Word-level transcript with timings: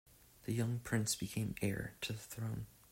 The 0.45 0.51
young 0.53 0.79
prince 0.79 1.15
became 1.15 1.53
heir 1.61 1.93
to 2.01 2.11
the 2.13 2.17
throne. 2.17 2.65